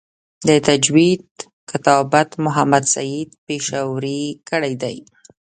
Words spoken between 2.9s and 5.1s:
سعید پشاوری کړی دی.